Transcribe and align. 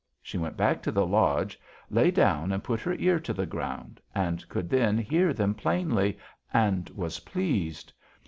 She 0.23 0.39
went 0.39 0.57
back 0.57 0.81
to 0.81 0.91
the 0.91 1.05
lodge, 1.05 1.59
lay 1.91 2.09
down 2.09 2.51
and 2.51 2.63
put 2.63 2.79
her 2.81 2.95
ear 2.95 3.19
to 3.19 3.33
the 3.33 3.45
ground, 3.45 4.01
and 4.15 4.49
could 4.49 4.67
then 4.67 4.97
hear 4.97 5.31
them 5.31 5.53
plainly, 5.53 6.17
and 6.51 6.89
was 6.95 7.19
pleased. 7.19 7.93